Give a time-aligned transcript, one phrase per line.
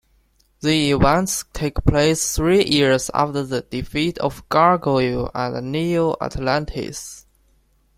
[0.61, 7.27] The events take place three years after the defeat of Gargoyle and Neo-Atlantis.